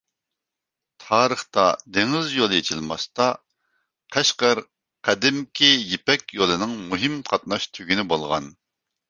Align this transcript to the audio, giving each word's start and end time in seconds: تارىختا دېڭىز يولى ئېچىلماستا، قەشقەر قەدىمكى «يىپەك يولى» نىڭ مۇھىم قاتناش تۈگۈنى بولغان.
تارىختا 1.07 1.65
دېڭىز 1.97 2.33
يولى 2.37 2.57
ئېچىلماستا، 2.61 3.27
قەشقەر 4.17 4.63
قەدىمكى 5.11 5.71
«يىپەك 5.93 6.35
يولى» 6.41 6.59
نىڭ 6.65 6.75
مۇھىم 6.89 7.21
قاتناش 7.31 7.71
تۈگۈنى 7.79 8.09
بولغان. 8.17 8.53